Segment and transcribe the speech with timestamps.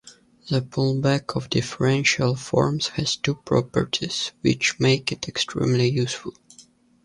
[0.49, 6.33] The pullback of differential forms has two properties which make it extremely useful.